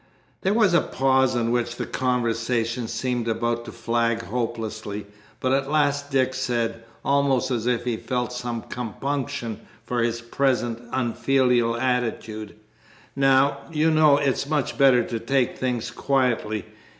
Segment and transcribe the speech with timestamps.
[0.41, 5.05] There was a pause, in which the conversation seemed about to flag hopelessly,
[5.39, 10.81] but at last Dick said, almost as if he felt some compunction for his present
[10.91, 12.55] unfilial attitude:
[13.15, 16.65] "Now, you know, it's much better to take things quietly.